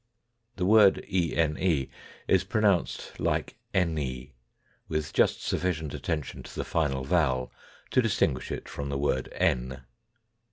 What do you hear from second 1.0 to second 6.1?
ene" is pronounced like" eny," with just sufficient